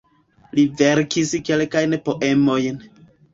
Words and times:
Li 0.59 0.63
verkis 0.79 1.33
kelkajn 1.51 1.93
poemojn. 2.09 2.83